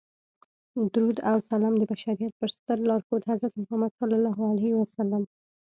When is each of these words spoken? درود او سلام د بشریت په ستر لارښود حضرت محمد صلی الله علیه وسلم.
درود 0.93 1.17
او 1.29 1.37
سلام 1.49 1.73
د 1.77 1.83
بشریت 1.91 2.33
په 2.39 2.45
ستر 2.55 2.77
لارښود 2.89 3.21
حضرت 3.31 3.53
محمد 3.61 3.91
صلی 3.99 4.15
الله 4.17 4.37
علیه 4.51 4.73
وسلم. 4.77 5.23